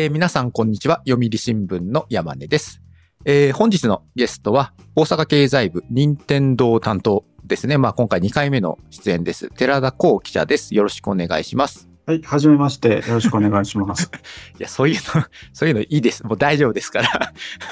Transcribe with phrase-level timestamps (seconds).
[0.00, 1.02] えー皆さんこんにちは。
[1.06, 2.80] 読売新聞の山根です。
[3.26, 7.76] えー本日のゲストは大阪経済部任天堂担当ですね。
[7.76, 9.50] まあ今回2回目の出演です。
[9.50, 10.74] 寺田光記者です。
[10.74, 11.89] よろしくお願いします。
[12.10, 13.04] はい、はじめまして。
[13.06, 14.10] よろしくお願いします。
[14.58, 16.26] いや、そういうの、そういうのいいです。
[16.26, 17.08] もう大丈夫ですから。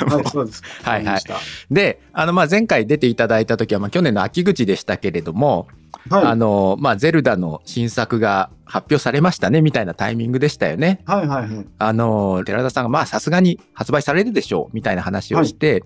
[0.06, 0.62] はい、そうです。
[0.84, 1.23] はいはい
[1.70, 5.66] で、あの、まあ前回出ていただいた時は、まあ去年の秋口でしたけれども、
[6.09, 6.16] た。
[6.19, 6.27] はい。
[6.27, 11.01] あの、まあゼルダの新作が発表されましたね、みたいなタイミングでしたよね。
[11.05, 11.66] はいはいはい。
[11.79, 15.82] あの、寺田さんが、まあ、さすがに発売されるでしょう、みたいな話をして、はい。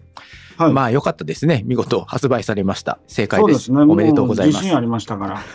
[0.59, 1.62] まあ、よかったですね。
[1.66, 2.98] 見事発売されました。
[3.06, 3.43] 正解で。
[3.43, 3.83] そうですすね。
[3.83, 5.41] おめでとうございますも自信ありましたから。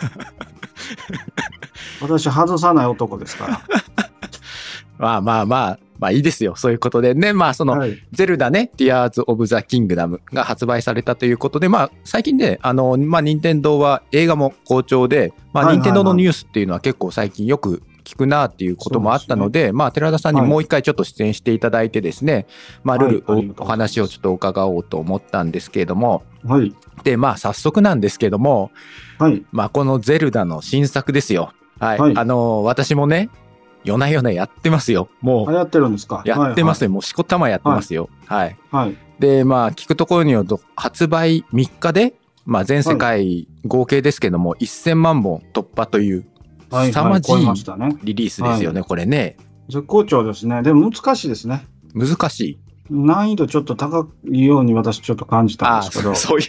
[2.00, 3.62] 私、外さない男ですか
[4.98, 6.54] まあまあまあ、まあいいですよ。
[6.56, 7.32] そういうことでね。
[7.32, 7.74] まあ、そら。
[7.74, 7.98] の、はい。
[8.12, 22.46] ゼルダね、Tears of the Kingdom が発売されたということで、まあ、最近ね、あの、まあ、任天堂は映画も好調で、まあ、はいはいはい任天堂のニュースっていうのは結構最近よく聞くなっていうこともあったので、まあ、寺田さんにもう一回ちょっと出演していただいてですね、
[22.82, 26.74] まあ、ルールおお話をちょっと伺おうと思ったんですけれども、はい。
[27.04, 28.70] で、まあ、早速なんですけども、
[29.18, 29.44] はい。
[29.52, 31.52] まあ、このゼルダの新作ですよ。
[31.78, 31.98] はい。
[31.98, 33.28] はいあの、私もね、
[33.84, 35.10] 夜な夜なやってますよ。
[35.20, 36.22] もあ、やってるんですか？
[36.24, 36.90] う、やってますよ。
[36.90, 38.08] もうしこたまやってますよ。
[38.26, 38.56] はい。
[38.70, 38.86] はい。
[38.86, 38.96] はい。
[39.18, 42.14] で、まあ、聞くところによると、発売3日で、
[42.46, 46.26] まあ、全世界合計ですけども、1000万本突破という、はい。
[46.70, 47.36] 凄まじい。
[48.04, 49.36] リリースですよね、これね。
[49.68, 50.62] 絶好調ですね。
[50.62, 51.66] でも難しいですね。
[51.94, 52.58] 難しい。
[52.90, 56.14] 難易度ちょっと高いように私ちょっと感じたんですけど。
[56.16, 56.46] そういう、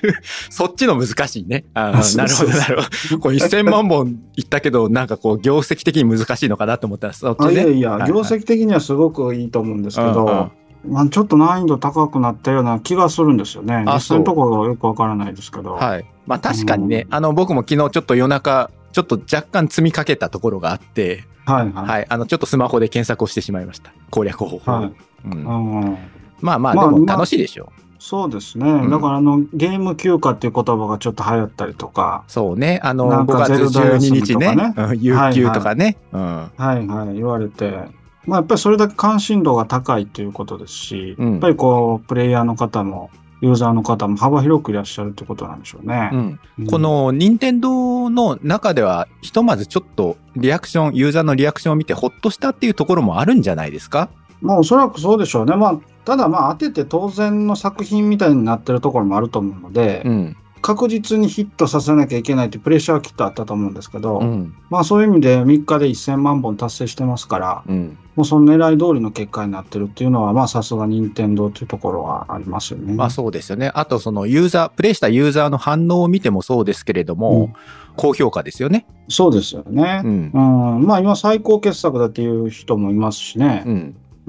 [0.49, 1.65] そっちの難しいね。
[1.73, 2.81] あなるほど、そうなるほ
[3.17, 3.19] ど。
[3.19, 7.47] こう1000万本いったけど、なんかこう、業績的に難しいのかなと思ったら、そっちね。
[7.47, 10.51] あいやいや、はいはい業績的にはすごくいいと思うんですけうんうんど、
[10.87, 13.83] まあ、ちょっと難易度高くなったような気がするんですよね。
[13.85, 15.73] あ実際のところがよくわからないですけど。
[15.73, 16.05] はい。
[16.25, 21.85] まあ確かにね、あの、僕も昨日ちょっと夜中、ちょっと若干積みかけたところがあって、はいはい。
[21.85, 22.05] はい。
[22.09, 23.91] あの、ちょっとスマホで検索をしてしまいました。
[24.11, 24.75] 攻略方法を。
[24.75, 24.93] はい
[25.25, 25.97] うんうん
[26.41, 27.81] まあまあ、まあでも楽しいでしょう。
[28.01, 28.71] そうですね。
[28.71, 32.79] んだからあの、ゲーム休暇っていう言葉がちょっと流行ったりとか、そうね。
[32.81, 35.97] あの、なん5月かゼルダ12休み日ねね、うん有給とかね。
[36.13, 36.21] うん。
[36.21, 37.77] はいはい、言われて、
[38.25, 43.09] まあやっぱりそれだけ関心度が高いということですし、うんやっぱりこう、プレイヤーの方も、
[43.41, 46.15] ユーザーの方も幅広くいらっしゃるということなんでしょうねう。
[46.15, 46.39] ん。
[46.59, 54.09] うんこ、の、任天堂の中では、ひとまずちょっとリアクション、ユーザーのリアクションを見てほっとしたっていうところもあるんじゃないですか？
[54.41, 55.55] まあおそらくそうでしょうね。
[55.55, 60.37] まあ、ただまあ当てて当然の作品みたいになってるところもあると思うので、うん。
[60.61, 64.55] 確実にヒットさせなきゃいけないってプレッシャーはきっとあったと思うんですけど、うん。
[64.69, 67.97] まあそういう意味で3日で1000万本達成してますから、うん。
[68.15, 72.93] もうその狙い通りの結果になってるっていうのは、まあさすが任天堂というところはありますよね。
[72.93, 73.71] まあそうですよね。
[73.73, 77.53] あとそのユーザー、プレイしたユーザーの反応を見てもそうですけれども、うん
[77.95, 78.85] 高評価ですよね。
[79.09, 80.07] そうですよねう。
[80.07, 80.37] んう。
[80.79, 83.65] ん、まあ今最高傑作だっていう人もいますしね。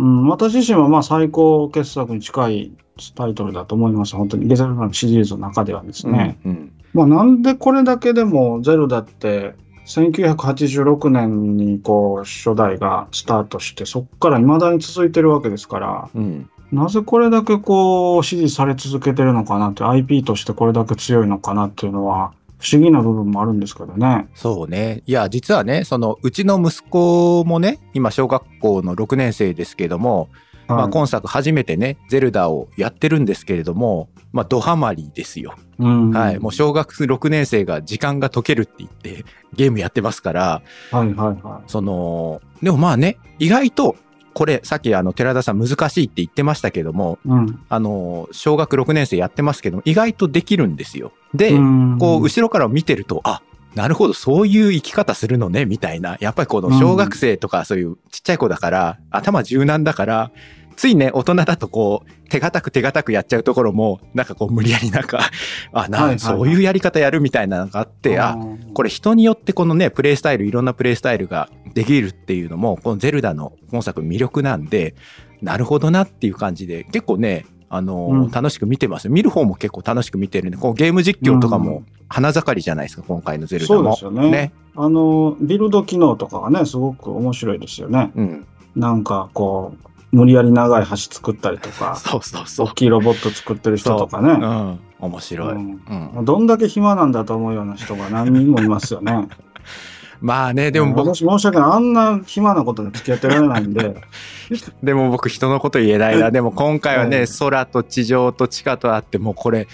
[0.00, 0.22] うん。
[0.22, 2.72] うん、私自身はまあ最高傑作に近い
[3.14, 4.16] タイトルだと思います。
[4.16, 6.38] 本当にゲゼルダのシリーズの中ではですね。
[6.44, 6.72] うん。
[6.92, 9.54] まあなんでこれだけでもゼルダって
[9.86, 16.50] 1986年にこう初代がスタートしてそこから未だに続いてるわけですから、うん。
[16.72, 24.28] なぜこれだけこう支持され続けてるのかなって IP としてこれだけ強いのかなっていうのは不思議な部分もあるんですけどね。
[24.34, 25.02] そうね。
[25.06, 30.28] いや、実はね、その、うちの息子もね、今、小学校の6年生ですけども、
[30.68, 35.56] まあ、はい今作初めてね、ゼルダをやってるんですけれども、まあ、ドハマりですよ。
[35.78, 36.38] うんはい。
[36.38, 43.96] もう小学6年生が時間が解けるって言って、ゲームやってますから、はいはいはその、でもまあね、意外と、
[44.40, 47.28] これ、さっきあの、寺田さん難しいって言ってましたけども、い。
[47.28, 47.62] うん。
[47.68, 51.12] あの、小学6年生やってますけども、意外とできるんですよ。
[51.34, 53.42] で、うんこう、後ろから見てると、あ、
[53.74, 56.16] なるほど、そういう生き方するのね、みたいな。
[56.20, 60.30] やっぱりこの小学生とかそういうちっちゃい子だから、頭柔軟だから、
[60.80, 65.28] ついね、大人だとこう、手堅く手堅くやっちゃうところも、なんかこう、無理やりなんか、
[65.74, 68.38] あ、な、はいはいはいそういうやり方やるみたいなのがあって、あ、
[68.72, 74.94] これ人によってこのね、プレイスタイル、いろんなプレイスタイルができるっていうのも、このゼルダの今作魅力なんで、
[75.42, 79.10] なるほどなっていう感じで、結構ね、あのーうん楽しく見てます。
[79.10, 83.94] 見る方も結構楽しく見てるんで、こうゲーム実況とかも花盛りじゃないですか、今回のゼルダも。
[83.94, 88.12] そうですよねあの、ビルド機能とかがね、すごく面白いですよね。
[88.16, 88.46] うん。
[88.74, 92.74] なんかこう、無理やり長い橋作ったりとか、そうそうそう大。
[92.74, 94.34] きいロボット作ってる人とかうね。
[94.34, 94.80] ん。
[94.98, 95.52] 面白い。
[95.52, 96.24] ううんん。
[96.24, 99.28] どんだけ暇なんだと思うような人が何人もいますよね。
[100.20, 101.70] まあね、でも僕、私申し訳ない。
[101.70, 103.94] あんな暇なことで付き合ってられないんで。
[104.82, 106.30] でも僕人のこと言えないな。
[106.30, 109.66] でも今回はね、はい空と地上と地下とあって、もうこれ、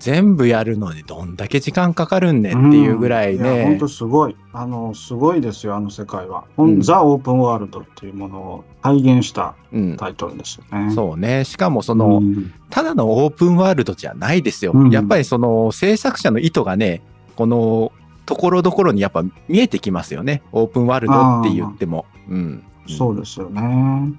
[0.00, 3.88] 全部やるのにどんだけ時間かかるんねっていうぐらいね本当。
[3.88, 4.36] すごい。
[4.52, 6.44] あの、すごいですよ、あの世界は。
[6.56, 9.96] うんザ・オープンワールドっていうものを体現したうん。
[9.96, 10.90] タイトルですよね。
[10.90, 11.44] そうね。
[11.44, 14.72] しかもその、うんただのオープンワールドじゃないですよ。
[14.74, 17.02] うんやっぱりその制作者の意図がね、
[17.36, 17.92] この
[18.26, 20.42] ところどころにやっぱ見えてきますよね。
[20.52, 22.06] オープンワールドって言っても。
[22.28, 22.62] うん。
[22.86, 24.14] そうですよね。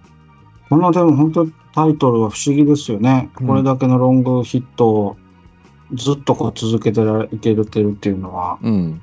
[0.69, 3.29] このでも本当タイトルは不思議ですよね。
[3.39, 5.17] うんこれだけのロングヒットを
[5.93, 9.01] ずっとこう続けてらいけるっていうのは、うん。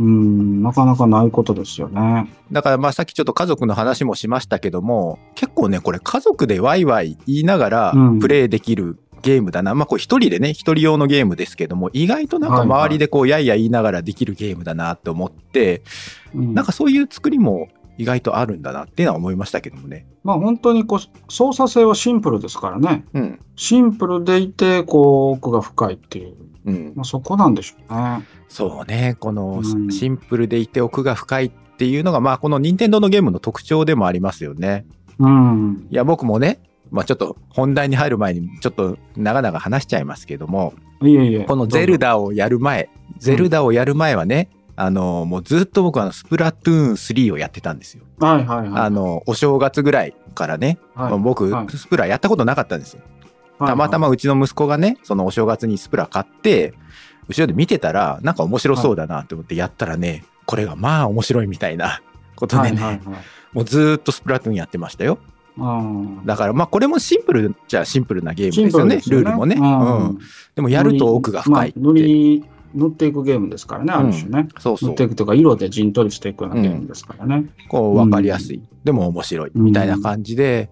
[0.00, 2.32] うん、なかなかないことですよね。
[2.50, 9.74] だからまあさっきちょっと家族の話もしましたけども、結構ね、これ家族でワイワイ言いながらうんプレイできるゲームだな。
[9.74, 15.82] まあこれ一人でね、一人用のゲームですけども、意外となんか周りでこう、やいや言いながらできるゲームだなって思って、
[16.34, 17.68] うんなんかそういう作りも
[17.98, 20.06] 意外とあるんだなっていうのは思いましたけどもね。
[20.24, 23.04] まあ本当にこう操作性はシンプルですからね。
[23.14, 23.40] うん。
[23.56, 26.34] シンプルでいて、こう、奥が深いっていう、
[26.66, 26.92] うん。
[26.94, 28.24] まあ、そこなんでしょうね。
[28.48, 34.86] そうね、このうんシンプルでいて奥が深いっていうのが、まあこの任天堂のゲームの特徴でもありますよね。
[35.18, 35.86] うん。
[35.90, 36.60] いや、僕もね、
[36.90, 41.44] まあちょっと本題に入る前にちょっと長々話しちゃいますけども、いえいえ。
[41.44, 44.48] このゼルダをやる前、ゼルダをやる前はね、
[44.82, 48.04] あの、もうずっと僕はスプラトゥーン3をやってたんですよ。
[48.18, 48.82] はいはいはい。
[48.82, 53.02] あの、お正月ぐらいからね、はい、まあ僕、はいスプラやったことなかったんですよ。
[53.58, 56.72] たまたまうちの息子がね、そのお正月にスプラ買って、
[57.28, 62.00] 後ろで見てたら、なんか面白そうだなって思ってやったらね、これがまあ面白いみたいな
[62.34, 63.24] ことでね、はいはいはい。
[63.52, 65.18] もうずーっとスプラトゥーンやってましたよ。
[65.58, 69.56] うんだからまあこれもシンプルじゃシンプルなゲームですよね、プルールもね。
[69.56, 70.18] ううんん。
[70.54, 71.80] でもやると奥が深いって。
[71.80, 72.44] まあ塗り、
[72.74, 74.48] 塗っていくゲームですからね、ある種ね。
[74.58, 74.90] そうそう。
[74.90, 77.46] 塗っていくというか、色で陣取りしていくようなゲームですからね。
[77.68, 79.50] こう分かりやすい、でも面白い。
[79.54, 80.70] みたいな感じで、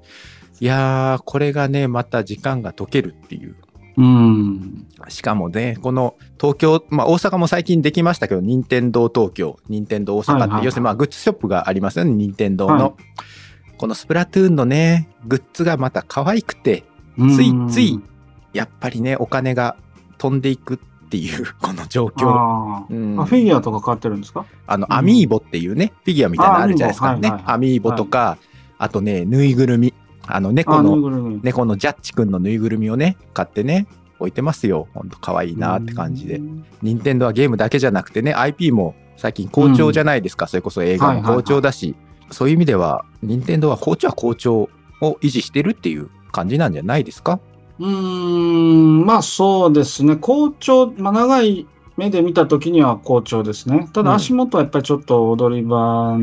[0.61, 3.57] いやーこれがねまた時間が解けるっていう。
[3.97, 4.87] うん。
[5.09, 10.65] しかもねこの東京まあ大阪も最近できましたけど任天堂東京任天堂大阪って、はいはいはい。
[10.67, 12.93] 要するにまあグッズショップがありますよね任天堂の、はい。
[13.77, 16.85] このスプラトゥーンのねグッズがまた可愛くて
[17.17, 18.01] ついつい
[18.53, 19.77] やっぱりねお金が
[20.17, 22.85] 飛んでいくっていう この状況。
[22.91, 23.21] うん。
[23.21, 24.45] あ、フィギュアとか買ってるんですか？
[24.67, 27.17] あの、うんアミーボっていうね、フィギュアみたいなのあるじゃないですか。
[27.17, 27.29] ね。
[27.29, 27.93] あアミーボ。
[27.93, 28.39] とか、
[28.79, 29.95] あとね、ぬいぐるみ。
[30.27, 30.97] あの、猫の。
[31.43, 33.87] 猫のジャッジくんのぬいぐるみをね、買ってね、
[34.19, 34.87] 置いてますよ。
[34.95, 36.37] ほんと可愛いなって感じで。
[36.37, 36.43] う。
[36.43, 36.65] ん。
[36.83, 40.47] 任天堂はゲームだけじゃなくてね、IP も最近好調じゃないですか。
[40.47, 41.95] それこそ映画も好調だし、
[42.31, 44.69] そういう意味では、任天堂は好調は好調
[45.01, 47.41] を維持してるっていう感じなんじゃないですか？
[47.79, 50.17] うーん、まあそうですね。
[50.17, 51.67] 好調、まあ長い
[51.97, 53.89] 目で見たときには好調ですね。
[53.93, 56.17] たうんだ足元はやっぱりちょっと踊り場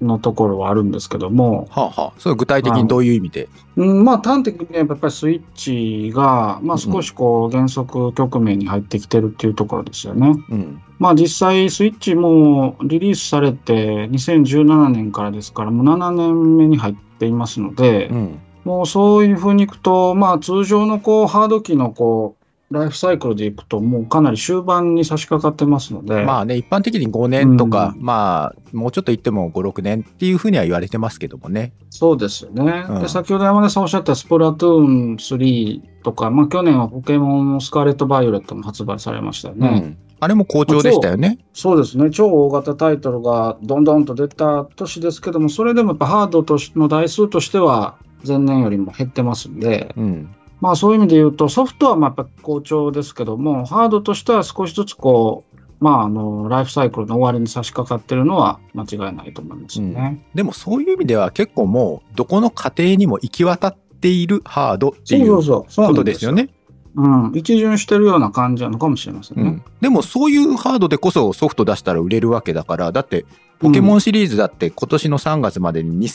[0.00, 2.12] のところはあるんですけども、はあはあ。
[2.16, 3.48] それ具体的にどういう意味で？
[3.76, 10.34] うん、まあ端的にはやっぱりスイッチが、まあ少しこう減速局面に入ってきてるっていうところですよね。
[10.48, 10.80] うん。
[10.98, 18.38] まあ実際スイッチもリリースされて2017年からですからもう7年目に入っていますので、うん。
[18.70, 22.36] もうそういうふうにいくと、まあ通常のこうハード機のこ
[22.70, 31.72] うライフサイクルでいくともうかなり終盤に差し掛かってますので、まあね、一般的に5年とか、うまあ、もうちょっと言っても5、6年っていうふうには言われてますけどもね。
[31.90, 32.84] そうですよね。
[32.88, 39.68] うんで先ほど山根さんおっしゃったスプラトゥーン3とか、まあ去年はポケモンのスカーレット・バイオレットも発売されましたよね。
[39.68, 39.98] うん。
[40.20, 41.38] あれも好調でしたよね。
[41.54, 42.10] そうですね。
[42.10, 47.96] 超大型タイトルがどんどんと出た年ですけども、それでもやっぱハードとしの台数としては
[48.26, 50.34] 前年よりも減ってますんで、うん。
[50.60, 60.22] まあそういう意味で言うと、ソフトはまあやっぱ好調ですけども、ハードとしては少しずつこう、まああの、ライフサイクルの終わりに差し掛かってるのは間違いないと思いますよね。
[60.34, 65.64] でもそういう意味では結構もう、どこの家庭にも行き渡っているハードってそいううそうそう。
[65.68, 66.50] そうことですよね。
[66.94, 67.32] うん。
[67.34, 69.42] 一巡してるような感じなのかもしれませんね。
[69.44, 69.62] うん。
[69.80, 73.24] でもそういうハードでこそソフト出したら売れるわけだから、だって、
[73.60, 76.08] ポケモンシリーズだって今年の3月までに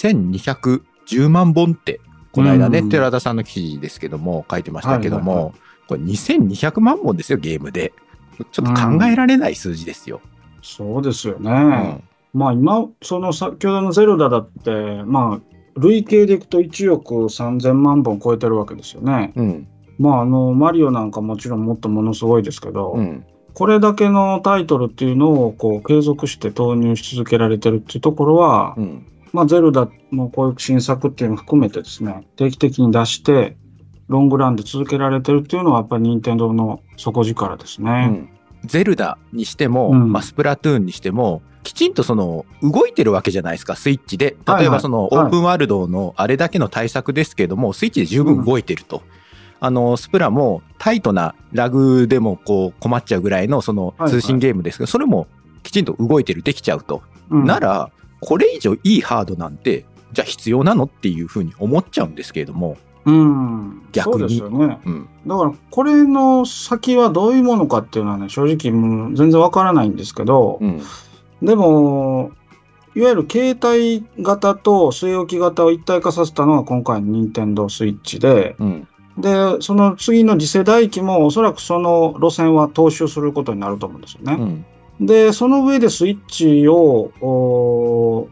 [1.08, 2.00] 2210万本って、
[2.32, 5.54] この間ね、うん寺田さんの記事ですけども、書いてましたけども、はいはい
[5.88, 7.94] これ2200万本ですよ、ゲームで。
[8.52, 10.20] ちょっと考えられない数字ですよ。
[10.64, 11.52] そうですよね。
[11.52, 12.04] うん
[12.36, 19.32] まあ今、その先ほどのゼルダだって、まあ、累計でいくと1億3000万本超えてるわけですよね。
[19.38, 19.68] うん。
[19.98, 23.26] まあ、あの、マリオなんかもちろんもっとものすごいですけど、うん。
[23.54, 29.06] これだけのタイトルっていうのをこう継続して投入し続けられてるっていうところは、うん。
[29.36, 33.58] まあ、ゼルダのこういう新作っていうのを含めてですね、定期的に出して、
[34.08, 38.06] ロングランで続けられてるっていうのは、やっぱり任天堂の底力ですうね。
[38.06, 38.30] ん
[38.64, 44.38] ゼルダにしても、うんまあ、スプラトゥーンにしても、きちんとその動いてるわけじゃないですか、スイッチで。
[44.48, 49.02] 例えばそのオープンワールドのあれだけの対策ですけども、スイッチで十分動いてると。
[49.60, 55.28] あの、スプラもタイトなラグでもこう困っちゃうぐらいのそのはい通信ゲームですけど、それも
[55.64, 57.02] きちんと動いてる、できちゃうと。
[57.30, 57.90] うんなら、
[58.26, 63.84] これ以上いいハードなんて、じゃあ必要なのっていうふうに思っちゃうんですけれども、うん。
[63.92, 64.80] 逆にそうですよね。
[64.84, 65.10] うん。
[65.28, 70.82] だから、これの先はどういうものかっていうのはね、正直全然わからないんですけど、うん。
[71.44, 72.32] でも、
[72.96, 78.88] いわゆる携帯型と据え置き型を一体化させたのが今回の任天堂スイッチで、うん。
[79.20, 84.66] で、その次の次世代機もおそらくその路線は踏襲することになると思うんですよね。
[85.00, 85.06] うん。
[85.06, 88.28] で、その上でスイッチを、お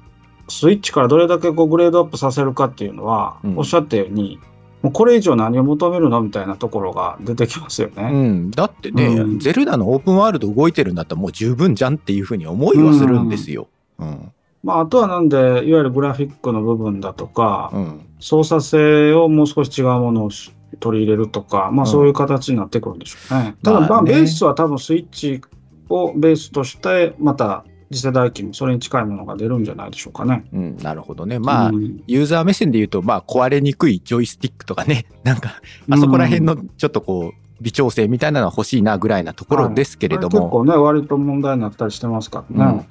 [0.50, 4.40] スイッチからどれだけこうグレードアップさせるかっていうのは、うんおっしゃったように、
[4.82, 8.12] もうこれ以上何を求めるのみたいなところが出てきますようね。
[8.12, 13.68] ん、だってね、うんゼルダのオープンワールド動いてるんだったらもう十分じゃんっていうふうに思いはするんですよ。
[13.98, 14.32] うん。
[14.64, 18.02] まあ、あとはなんで、いわゆるグラフィックの部分だとか、うん。
[18.20, 20.30] 操作性をもう少し違うものを
[20.80, 23.56] 取り入れるとか、まあうんそういう形になってくるんでしょうね。
[23.64, 25.42] ただ、まあ、ベースは多分スイッチ
[25.94, 30.44] をベースとして、また次世代機もそれに近いものが出るんじゃないでしょうかね。
[30.52, 31.40] うん、なるほどね。
[31.40, 32.04] まあ、うん。
[32.08, 42.88] ユーザー目線で言うと、まあ、壊れにくいジョイスティックとかね、 なんか、あそこら辺のちょっとこう、微調整みたいなのは欲しいなぐらいなところですけれども、結構ね、割と問題になったりしてますからね。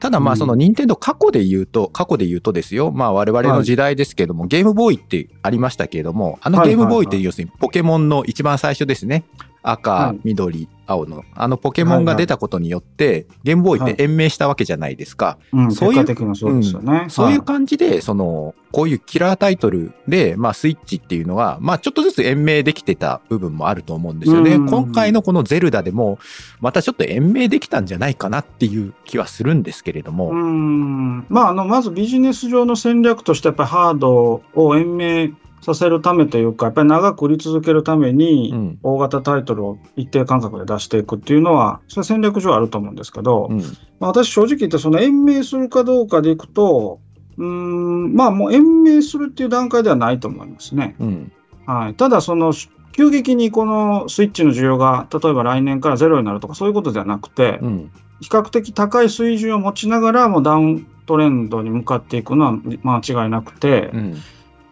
[0.00, 0.38] ただまあうん。
[0.38, 9.24] その任天堂過去で言うと、過去で言うとですよ、まあ我々の時代ですけれども、ゲームボーイってありましたけれども、あのゲームボーイって要するにポケモンの一番最初ですね。
[9.62, 10.20] 赤、はい。
[10.24, 15.38] 緑、青の、あのポケモンが出たことによって、ゲームボーイって延命したわけじゃないですか。
[15.52, 17.06] うん、そういう結果的にはそうですよね。
[17.08, 24.54] そういうは感じで、その、こういうキラータイトルで、まあスイッチっていうのは、まあちょっとずつ延命できてた部分もあると思うんですよね。
[24.54, 26.18] うん今回のこのゼルダでも、
[26.60, 30.30] またちょっと延命できたんじゃないかなっていう気はするんですけれども。
[30.30, 38.78] うんまあ、あのまずビジネス上の戦略として、やっぱりハードを延命させるためというか、やっぱり長く売り続けるために、うん。
[38.82, 43.58] 大型タイトルを一定間隔で出していくっていうのは、それは戦略上あると思うんですけど、うん。
[43.98, 47.00] まあ、私、正直言って、その延命するかどうかでいくと、
[47.36, 50.96] うーん、まあ、もう延命するっていう段階ではないと思いますね。
[50.98, 51.32] うん。
[51.66, 52.52] はい、ただ、その
[52.92, 57.90] 急激にこのスイッチの需要が、例えば来年からゼロになるとか、そういうことではなくて、うん。
[58.20, 62.52] 比較的高い水準を持ちながらもダウントレンドに向かっていくのは
[62.82, 64.16] 間違いなくてう、ん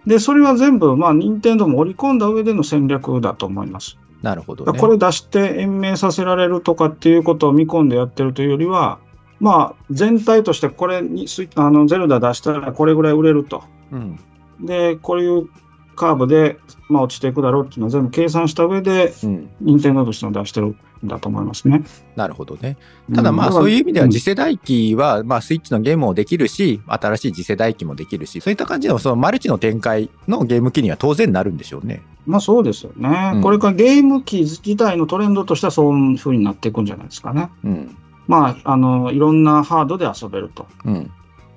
[0.08, 3.98] で、それは全部、まあ、任天堂も織り込んだ上での戦略だと思います。
[4.22, 4.78] なるほどね。
[4.78, 8.98] これ出して延命させられるとかっていうことを見込んでやってるというよりは、
[9.38, 13.62] まあ、全体としてこれにスイあのゼルダ出したらこれぐらい売れると。
[13.92, 14.18] うん
[14.60, 15.48] で、こういう
[15.94, 21.82] カーブで、まあ、落ちていくだろうっていうのは全部計算した上で、うん任天堂としての出してるんだと思いますね。
[22.16, 22.76] なるほどね。
[23.14, 32.02] ただまあそういう意味では次世代機はまあスイッチのゲームもできるし、新しい次世代機もできるし、そういった感じのそのマルチの展開のゲーム機には当然なるんでしょうね。
[32.26, 33.32] まあそうですよね。
[33.34, 37.50] うんこれからゲーム機自体のトレンドとしてはそういう風になっていくんじゃないですかね。
[37.64, 37.96] うん。
[38.26, 41.10] まあ、あの、いろんなハードで遊べるとうん。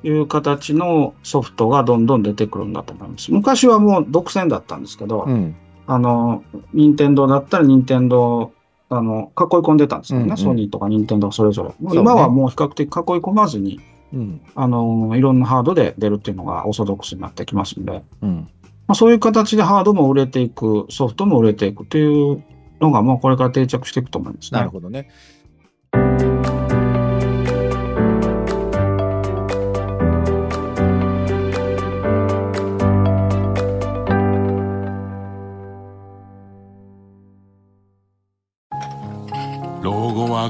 [0.03, 3.31] いう形のソフトがどんどん出てくるんだと思います。
[3.31, 5.55] 昔はもう独占だったんですけど、うん。
[5.85, 6.43] あの、
[6.73, 8.51] 任天堂だったら任天堂、
[8.91, 10.25] あの、囲い込んでたんですよね。
[10.25, 11.69] うんうんソニーとか任天堂それぞれ。
[11.69, 13.79] ね今はもう比較的囲い込まずに、
[14.13, 14.41] うん。
[14.53, 18.49] あの、いろんなハードで出るっていうのがオーソドックスになってきますんで、うん。
[18.87, 22.43] まあ、そういう形でハードも売れていく、ソフトも売れていくという
[22.81, 24.59] のが、もうこれから定着していくと思いますね。
[24.59, 25.09] なるほどね。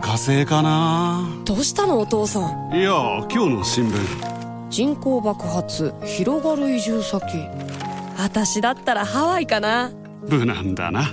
[0.01, 1.29] 火星かな。
[1.46, 2.75] どうしたのお父さん？
[2.75, 2.91] いや
[3.31, 4.70] 今日の新聞。
[4.70, 7.22] 人口爆発広がる移住先。
[8.17, 9.91] 私だったらハワイかな。
[10.27, 11.12] 無難だな。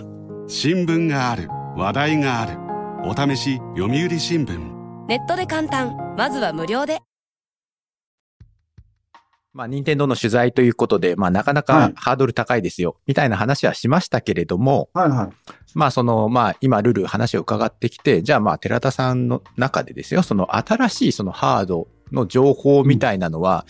[0.48, 1.48] 新聞がある。
[1.76, 2.58] 話題がある。
[3.04, 5.06] お試し読売新聞。
[5.06, 6.14] ネットで簡単。
[6.16, 7.00] まずは無料で。
[9.52, 11.92] まあ、任天堂の取材ということで、まあ、なかなかはい。
[11.96, 15.30] ハードル高いですよ、みたいな話はしましたけれども、はいはい。
[15.74, 23.66] まあ、その、まあ、今、ルル話を伺ってきて、じゃあ、まあ、寺田さんの中でですよ、その新しいそのハードの情報みたいなのは、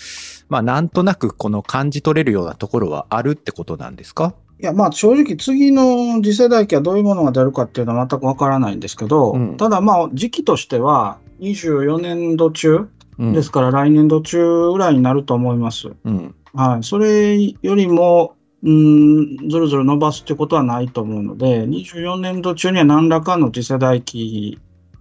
[0.48, 4.34] まあ、なんとなくこの感じ取れるようなところはあるってことなんですか？
[4.60, 12.88] いや、まあ正直次の次世代機はどういうものが出るかっていうのは全くわからないんですけど、うんただまあ時期としては24年度中
[13.18, 13.32] うん。
[13.32, 15.90] ですから来年度中ぐらいになると思います。
[16.04, 16.34] うん。
[16.54, 16.84] はい。
[16.84, 24.58] それよりも、うん、ずるずる伸ばすってことはないと思うので、24年度中には何らかの次世代機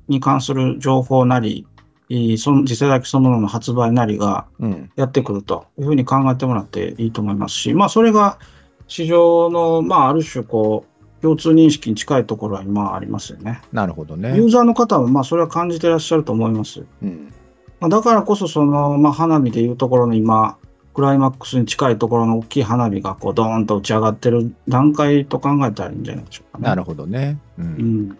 [0.08, 1.66] に関する情報なり、
[2.10, 4.92] えーその次世代機そのものの発売なりがうん。
[4.96, 8.40] やってくるというふうに考えてもらっていいと思いますし、まあ、それが
[8.88, 13.62] 市場の、まあ、ある種こう、共通認識に近いところは今ありますよね。
[13.74, 14.46] なるほどねユ。
[14.46, 16.86] ーザーの方はまあそれは感じてらっしゃると思います。
[17.02, 17.34] うん。
[17.80, 20.58] まあ、だからこそその、まあ、花火でいうところの今、
[20.98, 26.64] クライマックスに近いところの大きい花火がこうドーンと打ち上がってる段階と考えたらいいんじゃないでしょうかね。
[26.64, 27.38] なるほどね。
[27.60, 27.62] う。
[27.62, 27.70] うん
[28.10, 28.18] ん。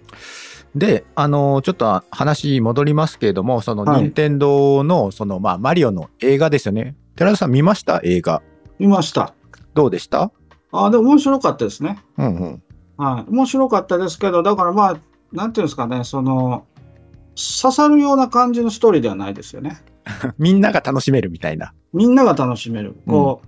[0.76, 6.96] で、あの、ちょっと話戻りますけれども、その、はい任天堂の、その、まあ、マリオの映画ですよね。
[7.16, 8.00] 寺田さん見ました？
[8.04, 8.44] 映画。
[8.78, 9.34] 見ました。
[9.74, 10.32] どうでした？
[10.72, 11.98] ああ、でも面白かったですね。
[12.20, 12.64] うんうん。
[12.98, 13.32] はい。
[13.32, 14.98] 面白かったですけど、だからまあ、
[15.32, 16.68] なんていうんですかね、その、
[17.36, 19.82] 刺さるような感じのストーリーではないですよね。
[20.38, 21.74] みんなが楽しめるみたいな。
[21.94, 22.96] みんなが楽しめる。
[23.08, 23.48] こう、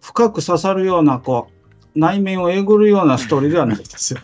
[0.00, 4.20] 深く刺さるような、こう、内面をえぐるようなストーリーではないですよ。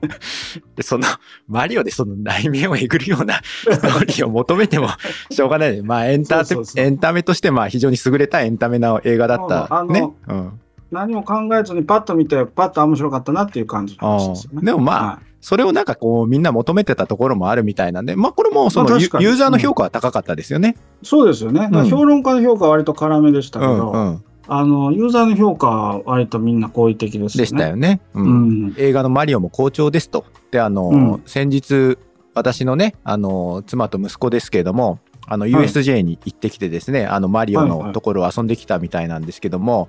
[0.76, 1.06] でその、
[1.48, 4.88] マリオでその内面をえぐるような ストーリーを求めても
[5.30, 5.82] しょうがない。
[5.82, 9.84] まあ、エンターエンタメとして、まあ、非常に優れたエンタメな映画だった。
[9.84, 10.10] ね。
[10.28, 10.60] うん。
[10.90, 14.66] 何も考えずにパッと見て、パッと面白かったなっていう感じの話ですよね。
[14.66, 20.76] でもまあはいそれをなんかこう、みんな求めてたところもあるみたいなんで、まあ、これもそのユーザーの評価は高かったですよね。
[21.02, 21.68] そうですよね。
[21.88, 24.24] 評論家の評価は割と辛めでしたうけど、んうん。
[24.48, 27.42] あの、ユーザーの評価は割とみんな好意的ですよね。
[27.42, 28.00] でしたよね。
[28.14, 28.22] う。
[28.22, 28.74] うんん。
[28.78, 30.24] 映画のマリオも好調ですと。
[30.50, 31.98] で、あの、うん先日、
[32.34, 39.88] 私のね、あの、妻と息子ですけれども、あの、USJ に行ってきてですね、あの、マリオはいはいのところを遊んできたみたいなんですけども、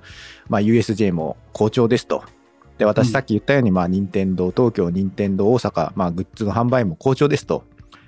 [0.50, 2.24] まあ、USJ も好調ですと。
[2.80, 7.64] で、うん私さっき言ったように、まあ、任天堂東京、任天堂大阪、まあ、グッズの販売も好調ですと。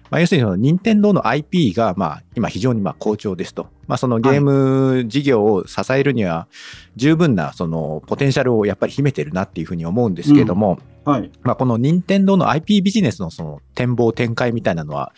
[0.09, 3.67] まあ、要するにその任天堂の IP が、まあ、今非常にまあ好調ですと。
[3.87, 6.47] まあ、そのゲーム事業を支えるには、
[6.95, 11.31] 十分なそのポテンシャルをやっぱり秘めてるなっていうふうに思うんですけども、はい。
[11.43, 15.13] まあ、この任天堂の IP ビジネスのその展望展開みたいなのは、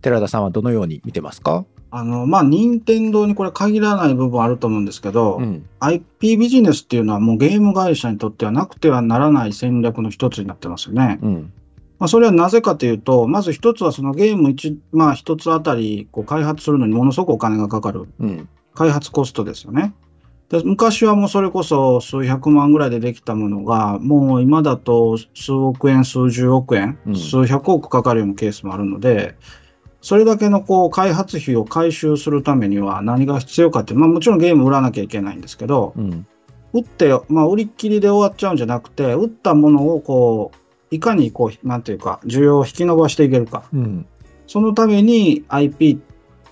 [0.00, 1.64] 寺田さんはどのように見てますか？
[1.94, 5.68] あの、まあ、任天堂にこれ限らない部分あると思うんですけど、うん。
[5.78, 11.18] IP ビジネスっていうのはもうゲーム会社にとってはなくてはならない戦略の一つになってますよね。
[11.20, 11.52] うん。
[11.98, 18.08] まあ、それはなぜかというと、まず一つはそのゲーム一、まあ一つあたりこう開発するのにものすごくお金がかかる。
[18.18, 18.48] うん。
[18.74, 19.92] 開発コストですよね。
[20.48, 29.36] で昔はもうそれこそ数百万ぐらいでできたものが、もう今だと数億円、数十億円、うん数百億かかるようなケースもあるので、
[30.02, 36.26] それだけのこう開発費を回収するためには何が必要かって、まあもちろんゲーム売らなきゃいけないんですけど、うん。
[36.72, 43.64] 売って、まあ売りっきりで終わっちゃうんじゃなくて、売ったものをこう、いかにこう、なんていうか、需要を引き伸ばしていけるか。
[43.72, 44.06] うん。
[44.48, 46.00] そのために IP、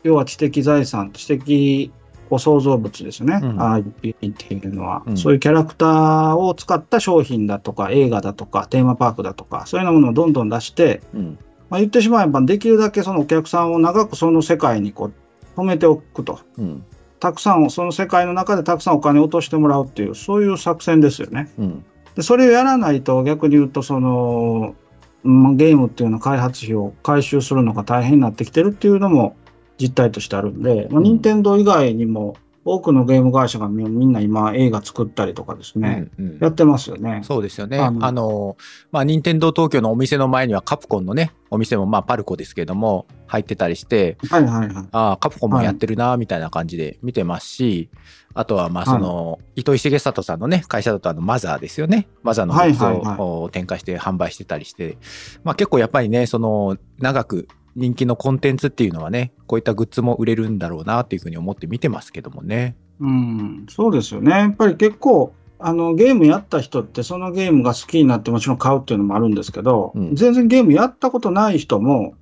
[0.05, 1.93] 要は知的財産、知的
[2.31, 11.39] こう創造物ですね、うん IP っていうのは、うんそういうキャラクターを使った商品だとか、映画だとか、テーマパークだとか、そういうようなものをどんどん出して、うん。
[11.71, 16.41] まあ、言ってしまえば、できるだけそのお客さんを長くその世界にこう止めておくと。
[16.59, 16.85] うん。
[17.21, 21.51] たくさん、その世界の中でたくさんお金を落としてもらうっていう、そういう作戦ですよね。
[21.59, 21.85] うん。
[22.17, 24.75] でそれをやらないと逆に言うとその、
[25.23, 29.37] まあゲームっていうのは開発費を回収するのが大変になってきてるっていうのも
[29.79, 36.39] 実態としてあるんで、まあ、うん任天堂以外にも多くのゲーム会社がみみんな今映画作ったりとかですね、うん。
[36.41, 37.21] やってますよね。
[37.25, 37.79] そうですよね。
[37.79, 38.57] あのあの、
[38.93, 44.89] まあ、任天堂東京のお店の前にはカプコンのね、お店もまあパルコですけども、入ってたりして、はいはいはい。
[44.93, 47.89] ああ、カプコンもやってるな、みたいな感じで見てますし、
[48.35, 52.09] あとはまあその、糸井重里さんのね、会社だとあのマザーですよね。
[52.23, 54.99] マザーのグッを展開して販売してたりして、
[55.45, 62.77] まあ結構やっぱりね、その、長く人気のコンテンツっていうのはね、こういったグッズも売れるんだろうなっていうふうに思って見てますけどもね。
[63.01, 64.31] うん、そうですよね。
[64.33, 72.15] やっぱり結構、あの、ゲームやった人ってそのゲームが好きになってもちろん買うっていうのもあるんですけど、うん全然ゲームやったことない人も、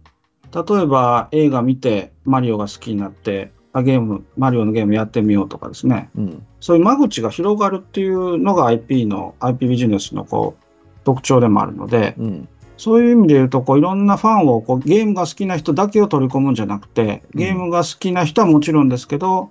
[0.53, 6.11] 例えば映画見てマリオが好きになって、あゲーム、マリオのゲームやってみようとかですね。
[6.17, 6.47] うん。
[6.61, 10.65] そういう間口が広がるっていうのが IP の、IP ビジネスのこう、
[11.05, 12.49] 特徴でもあるので、うん。
[12.79, 19.51] そういう意味で言うと、こういろんなファンをこうゲームが好きな人だけを取り込むんじゃなくて、ゲームが好きな人はもちろんですけど、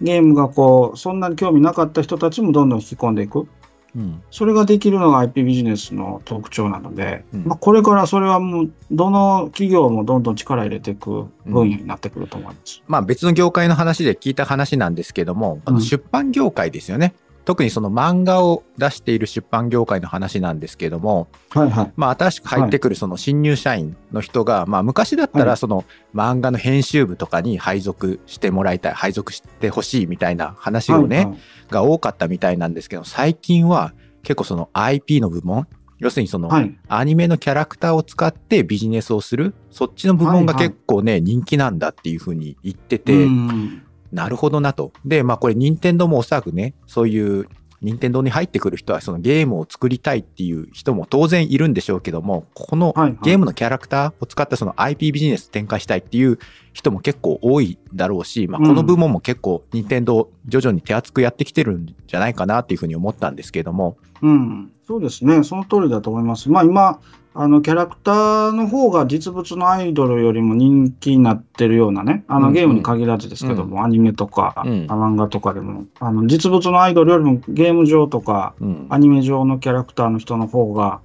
[0.00, 3.46] ゲームがこう、そんなに興味なかった人たちもどんどん引き込んでいく。
[3.94, 4.22] うん。
[4.30, 12.82] それができるのが IP ビジネスの特徴なので、うんまあ、これからそれはもう、どの企業もどんどん力入れていく分野になってくると思います。
[12.86, 17.14] まあ別の業界の話で聞いた話なんですけども、あのうん出版業界ですよね。
[17.44, 21.92] 特にその漫画を出している出版業界の話なんですけども、はいはい。
[21.96, 25.48] まあ新しく入ってくるその新入社員の人が、まあ昔だったはい。
[25.48, 31.38] らその漫画の編集部とかに配属してもらいたい、配属してほしいみたいな話をね、はいはい。
[31.70, 35.66] が多かったみたいなんですけど、最近は結構その IP の部門、
[35.98, 36.78] 要するにそのはい。
[36.88, 40.68] アニメのキャラクターを使ってビジネスをする、そっちの部門がはいはい。
[40.70, 43.81] 結構ね、人気なんだっていうふうに言ってて、うん
[44.12, 44.92] なるほどなと。
[45.04, 47.48] で、まあこれ任天堂もおそらくね、そういう
[47.80, 52.94] 任天堂に入ってくる人はそのゲームを作りたいっていう人も当然いるんでしょうけども、この
[53.24, 56.38] ゲームのキャラクターを使ったその IP ビジネス展開したいっていう
[56.72, 58.66] 人も結構多いだろうし、まあ、うん。
[58.68, 66.50] この部門も結構任天堂徐々に手厚くやってきてるんじゃないかなっていうふうに思ったんですけども、うん、そうですね、その通りだと思います。
[66.50, 67.00] まあ今、
[67.34, 74.86] あのキャラクターの方が実物のアイドルよりも人気になってるようなね、あうんうんのゲームに限らずですけども、アニメとか、うん。
[74.86, 78.86] 漫画とかでも、あの実物のアイドルよりもゲーム上とか、うん。
[78.90, 81.00] アニメ上のキャラクターの人の方が、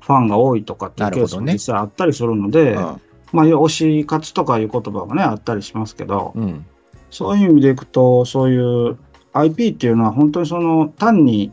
[0.00, 3.00] ファンが多いとかっていうケースも実際あったりするので、うん
[3.32, 6.66] まあ、推し活とかいう言葉もね、あったりしますけど、うん。
[7.10, 8.98] そういう意味でいくと、そういう
[9.32, 11.50] IP っていうのは本当にその単に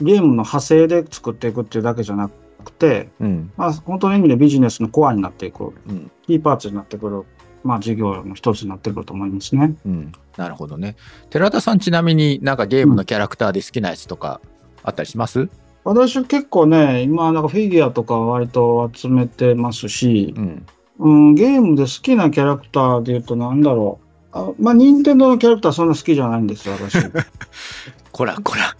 [0.00, 3.52] ゲームの派生で作っていくっていうだけじゃなくて、うん。
[3.56, 6.10] まあ、本当の意味でビジネスのコアになっていく、うん。
[6.26, 7.24] キーパーツになってくる、
[7.64, 9.74] まあ、事業の一つになってくると思いますね。
[9.86, 10.12] うん。
[10.36, 10.96] なるほどね。
[11.30, 14.40] 寺田さんちなみになんかゲームのキャラクターで好きなやつとか
[14.82, 15.48] あったりします？
[15.84, 20.66] 私結構ね、今なんかフィギュアとか割と集めてますしう、ん
[21.02, 24.06] うん、ゲームで好きなキャラクターで言うとなんだろう。
[24.34, 26.98] あまあ、任天堂のキャラクターそんな好きじゃないんですよ、私。
[28.12, 28.76] こらこら。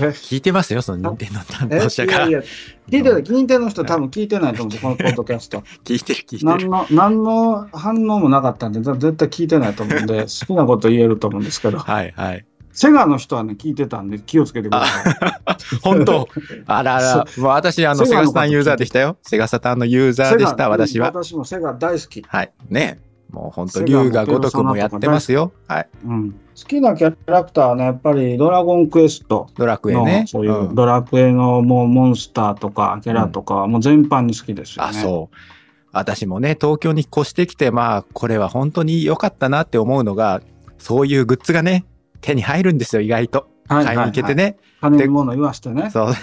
[0.00, 0.08] え？
[0.08, 1.80] 聞いてますよその任天堂担え？
[1.80, 5.62] 当者がいやいや、聞いてない、任天堂の人多分聞いてないと思うんですよ、このポッドキャスト。
[5.84, 6.44] 聞いてる聞いてる。
[6.44, 12.44] 何の、何の反応もなかったんで、絶対聞いてないと思うんで、好きなこと言えると思うんですけど、はいはい
[12.76, 15.14] セガの人はね、聞いてたんで気をつけてください。
[15.82, 16.28] 本当
[16.66, 19.16] あらあら、 私、あの、セガサタンユーザーでしたよ。
[19.22, 21.06] セガサタンのユーザーでした、私は。
[21.06, 22.22] 私もセガ大好き。
[22.28, 22.52] はい。
[22.68, 23.00] ね。
[23.30, 25.52] もう本当セガも竜が如くもやってますよ。
[25.66, 25.88] はい。
[26.04, 26.36] うん、好
[26.68, 30.26] きなキャラクターはね、やっぱりドラゴンクエストドラクエの、ね。
[30.28, 34.90] そういううんドラクエのもうモンスターとかキャラとかはもう全般に好きですよね。
[34.90, 35.36] あ、そう。
[35.92, 40.42] 私もね、東京に越してきて、まあ、これは本当に良かったなって思うのが、
[40.76, 41.86] そういうグッズがね、
[42.26, 43.48] 手に入るんですよ、意外と。
[43.68, 44.56] はい買いに行けてね。
[44.80, 45.90] 金に物言わしてね。
[45.90, 46.14] そう。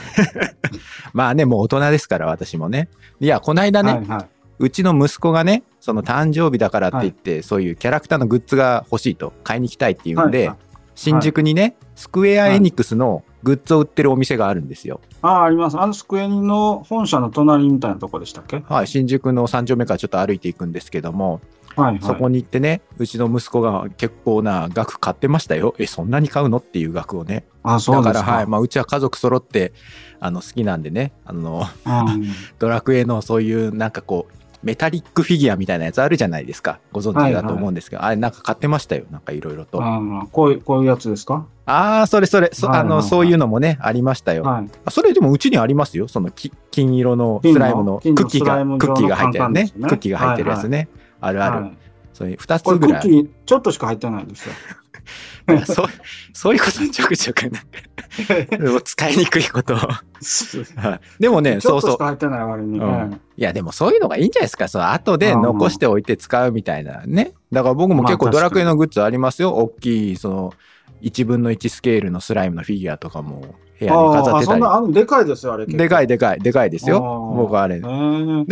[1.14, 2.88] まあね、もう大人ですから、私もね。
[3.20, 4.28] いや、この間ね、はいは
[4.60, 10.16] うちの息子がね、その誕生日だからって言って、そういうキャラクターのグッズが欲しいと、買いに行きたいっていい。
[10.16, 10.58] うんで、はいはい
[10.96, 15.02] 新宿にね、スクエアエニックスのグッズを売ってるお店があるんですよ。
[15.22, 15.80] ああ、あります。
[15.80, 18.64] あのスクエニの本社の隣みたいなとこでしたっけ？
[18.68, 21.42] はい、新宿の3丁目からちょっと歩いていくんですけども、
[21.76, 22.00] はいはい。
[22.02, 25.76] そこに行ってね、うちの息子が結構な額買ってましたよ。
[25.78, 26.58] え、そんなに買うの？
[26.58, 27.46] っていう額をね。
[27.64, 28.24] あそうだから。
[28.24, 29.74] はい、まあ、うちは家族揃って、
[30.20, 32.28] あの、好きなんでね、あの、うん
[32.60, 34.34] ドラクエのそういうなんかこう、
[34.64, 36.80] メタリックフィギュアみたいなやつあるじゃないですか。
[36.94, 39.04] ご存知だと思うんですけど、あれなんか買ってましたよ。
[39.12, 39.84] なんかいろいろと。
[39.84, 41.46] ああこういう、こういうやつですか？
[41.66, 44.44] あー、それそれ、そあの、はいはいはいそういうのもね、ありましたよ。
[44.44, 44.70] はい。
[44.86, 46.08] あそれでもうちにありますよ。
[46.08, 49.64] そのき金色のスライムのクッキーが、クッキーが入ってるね。
[49.64, 50.88] ねクッキーが入ってるやつね。
[51.26, 51.64] あるある。
[51.64, 51.78] はい
[52.14, 53.02] そういう2これつぐらい。
[53.02, 54.54] クッキーちょっとしか入ってないんですよ。
[55.66, 55.88] そう
[56.32, 57.52] そういうことちょくちょくなん
[58.46, 59.76] かもう使いにくいこと
[61.20, 64.70] でもね、そうそういいいや、でもそういうのがいいんじゃないですか。
[64.70, 67.34] そう、後で残しておいて使うみたいなね。
[67.52, 69.54] だから僕も結構まあドラクエのグッズありますよ。
[69.56, 70.54] 大きい、その、
[71.02, 74.74] 1分の1スケールのスライムのフィギュアとかも部屋に飾ってたりああそんな、。
[74.74, 75.66] あの、でかいですよ、あれ。
[75.66, 77.34] でかいでかい、でかいですよ。
[77.36, 77.86] 僕はあれで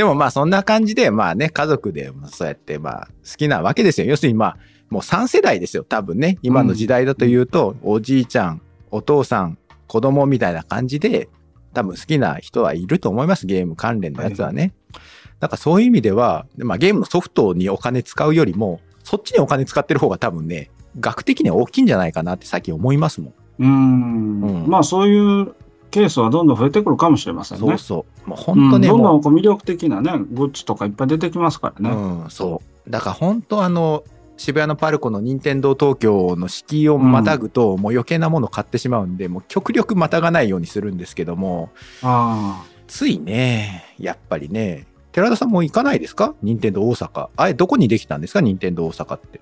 [0.04, 4.08] もまあそんな感じで、まあね、家族でそうやってまあ好きなわけですよ。
[4.08, 4.58] 要するにまあ、
[4.90, 6.38] もう3世代ですよ、多分ね。
[6.42, 9.58] 今の時代だと言うと、おじいちゃん、お父さん、
[9.88, 11.30] 子供みたいな感じで、
[11.74, 14.74] 多分好きな人はいると思います、ゲーム関連のやつはね。
[15.40, 23.34] だからそういう意味では、まあゲームのソフトにお金使うよりも、そっちにお金使ってる方が多分ね、額的には大きいんじゃないかなって最近思いますもん。
[23.62, 25.54] うーんうんまあ、そういう
[25.92, 27.68] ケースはどんどん増えてくるかもしれませんね。
[27.68, 28.30] そうそう。
[28.30, 31.96] もう本当ね、うんどんどんこう魅力的なね、グッズとかいっぱい出てきますからね。
[31.96, 32.90] うん、そう。
[32.90, 34.04] だから本当あの、
[34.38, 41.70] 渋谷のパルコの任天堂東京の敷居をまたぐと、もう余計なもの買ってしまうんで、もう極力またがないようにするんですけども、
[42.02, 46.34] あついね、やっぱりね、寺田さんも行かないですか？
[46.42, 47.28] 任天堂大阪。
[47.36, 48.42] あれ、どこにできたんですか？
[48.42, 49.42] 任天堂大阪って。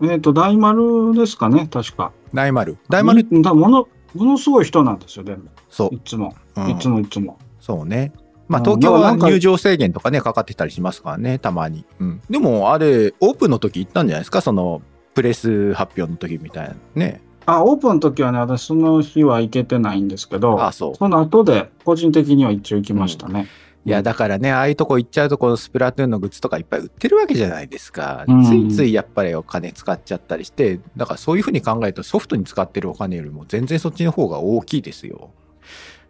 [0.00, 0.06] あ。
[0.12, 2.12] えっ、と、大丸ですかね、確か。
[2.34, 2.76] 大丸。
[2.88, 5.44] 大丸、うんだもの、ものすごい人なんですよ、でも。
[5.68, 6.00] そうい。
[6.04, 6.34] つも。
[6.56, 7.38] うんいつもいつも。
[7.60, 8.12] そうね。
[8.48, 11.84] まあ、うん東京は入場制限とかね、かかってたりしますからね、たまに。
[12.00, 12.20] うん。
[12.28, 14.40] でも、あれ、オープンの時行ったんじゃないですか？
[14.40, 14.82] その、
[15.14, 17.20] プレス発表の時みたいなね。
[17.46, 20.94] あ、オープンの時はね、私その日は行けてないんですけど、あ、そう。
[20.94, 23.48] その後で個人的には一応行きましたね。
[23.86, 28.24] いや、だからね、ああいうとこ行っちゃうと、このスプラトゥーンのグッズとかいっぱい売ってるわけじゃないですか。
[28.28, 35.30] うんついついやっぱりお金使っちゃったりして、だからそういうふうに考えるとソフトに使ってるお金よりも全然そっちの方が大きいですよ。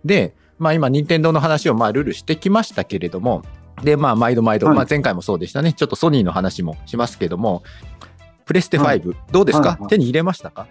[0.05, 3.43] で、まあ今、任天堂の話をまあルールしてきましたけれども、
[3.85, 5.73] で、まあ毎度毎度、はいまあ前回もそうでしたね。
[5.73, 7.63] ちょっとソニーの話もしますけども、
[8.47, 10.67] プレステ5、はいどうですか、はいはい手に入れましたか？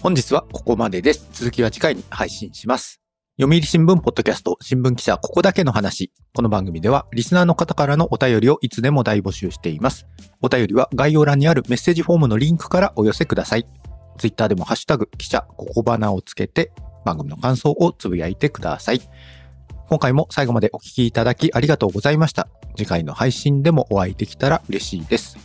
[0.00, 1.28] 本日はここまでです。
[1.32, 3.05] 続きは次回に配信します。
[3.38, 6.10] 読売新聞ポッドキャスト新聞記者ここだけの話。
[6.32, 10.06] この番組ではリスナーの方からのお便りをいつでも大募集しています。
[10.40, 13.66] お便りは概要欄にあるメッセージフォームのリンクからお寄せください。
[14.16, 16.72] ツイッターでもハッシュタグ記者ここばなをつけて
[17.04, 19.02] 番組の感想をつぶやいてください。
[19.90, 22.48] 今回も最後までお聞きいただきありがとうございました。
[22.74, 25.36] 次回の配信でもお会いできたら嬉しいです。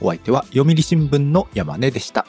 [0.00, 2.26] お相手は読売新聞の山根でした。